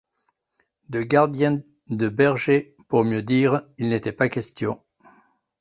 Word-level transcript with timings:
De 0.89 1.03
gardiens, 1.03 1.61
de 1.91 2.09
bergers, 2.09 2.75
pour 2.87 3.03
mieux 3.03 3.21
dire, 3.21 3.61
il 3.77 3.89
n’était 3.89 4.11
pas 4.11 4.29
question. 4.29 4.81